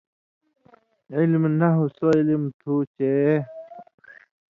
علم 1.15 1.43
نحو 1.59 1.85
سو 1.97 2.05
علم 2.17 2.43
تُھو 2.59 2.75
چے 2.95 3.13